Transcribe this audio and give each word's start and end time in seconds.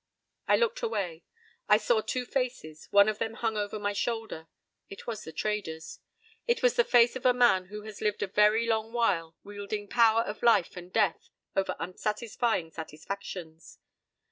p> 0.47 0.53
I 0.53 0.55
looked 0.57 0.81
away. 0.81 1.21
I 1.69 1.77
saw 1.77 2.01
two 2.01 2.25
faces. 2.25 2.87
One 2.89 3.07
of 3.07 3.19
them 3.19 3.35
hung 3.35 3.55
over 3.55 3.77
my 3.77 3.93
shoulder. 3.93 4.47
It 4.89 5.05
was 5.05 5.23
the 5.23 5.31
trader's. 5.31 5.99
It 6.47 6.63
was 6.63 6.73
the 6.75 6.83
face 6.83 7.15
of 7.15 7.23
a 7.23 7.35
man 7.35 7.65
who 7.67 7.83
has 7.83 8.01
lived 8.01 8.23
a 8.23 8.27
very 8.27 8.65
long 8.65 8.93
while 8.93 9.35
wielding 9.43 9.87
power 9.87 10.21
of 10.21 10.41
life 10.41 10.75
and 10.75 10.91
death 10.91 11.29
over 11.55 11.75
unsatisfying 11.79 12.71
satisfactions. 12.71 13.77